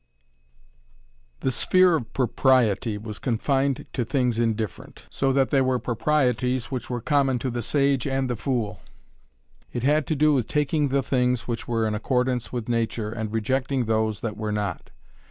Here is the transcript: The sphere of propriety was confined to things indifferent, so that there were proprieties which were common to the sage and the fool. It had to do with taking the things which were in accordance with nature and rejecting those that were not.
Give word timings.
The 1.41 1.51
sphere 1.51 1.93
of 1.95 2.11
propriety 2.13 2.97
was 2.97 3.19
confined 3.19 3.85
to 3.93 4.03
things 4.03 4.39
indifferent, 4.39 5.05
so 5.11 5.31
that 5.31 5.49
there 5.51 5.63
were 5.63 5.77
proprieties 5.77 6.71
which 6.71 6.89
were 6.89 7.01
common 7.01 7.37
to 7.37 7.51
the 7.51 7.61
sage 7.61 8.07
and 8.07 8.27
the 8.27 8.35
fool. 8.35 8.79
It 9.71 9.83
had 9.83 10.07
to 10.07 10.15
do 10.15 10.33
with 10.33 10.47
taking 10.47 10.87
the 10.87 11.03
things 11.03 11.41
which 11.47 11.67
were 11.67 11.85
in 11.85 11.93
accordance 11.93 12.51
with 12.51 12.67
nature 12.67 13.11
and 13.11 13.31
rejecting 13.31 13.85
those 13.85 14.21
that 14.21 14.37
were 14.37 14.51
not. 14.51 14.89